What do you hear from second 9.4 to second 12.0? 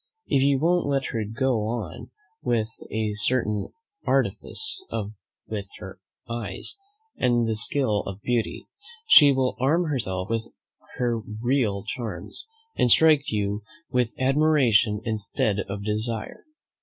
arm herself with her real